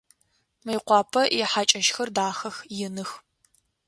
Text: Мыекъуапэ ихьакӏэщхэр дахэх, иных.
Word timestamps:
Мыекъуапэ 0.63 1.21
ихьакӏэщхэр 1.39 2.09
дахэх, 2.15 2.55
иных. 2.85 3.11